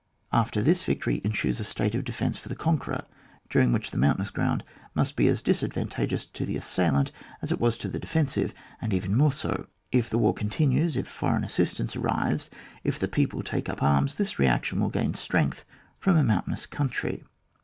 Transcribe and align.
After 0.33 0.63
this 0.63 0.81
victory 0.81 1.21
ensues 1.23 1.59
a 1.59 1.63
state 1.63 1.93
of 1.93 2.03
defence 2.03 2.39
for 2.39 2.49
the 2.49 2.55
con 2.55 2.79
queror, 2.79 3.05
during 3.51 3.71
which 3.71 3.91
the 3.91 3.99
mountainous 3.99 4.31
ground 4.31 4.63
must 4.95 5.15
be 5.15 5.27
as 5.27 5.43
disadvantageous 5.43 6.25
to 6.25 6.43
the 6.43 6.57
assailant 6.57 7.11
as 7.43 7.51
it 7.51 7.59
was 7.61 7.77
to 7.77 7.87
the 7.87 7.99
defen 7.99 8.27
sive, 8.27 8.51
and 8.81 8.95
even 8.95 9.15
more 9.15 9.31
so. 9.31 9.67
If 9.91 10.09
the 10.09 10.17
war 10.17 10.33
con 10.33 10.49
tinues, 10.49 10.95
if 10.95 11.07
foreign 11.07 11.43
assistance 11.43 11.95
arrives, 11.95 12.49
if 12.83 12.97
the 12.97 13.07
people 13.07 13.43
take 13.43 13.69
up 13.69 13.83
arms, 13.83 14.15
this 14.15 14.39
reaction 14.39 14.79
will 14.79 14.89
gain 14.89 15.13
strength 15.13 15.65
from 15.99 16.17
a 16.17 16.23
mountainous 16.23 16.65
country. 16.65 17.23